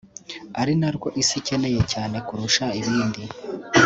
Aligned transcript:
ari 0.61 0.73
narwo 0.79 1.07
Isi 1.21 1.35
ikeneye 1.41 1.81
cyane 1.93 2.17
kurusha 2.27 2.65
ibindi 2.79 3.23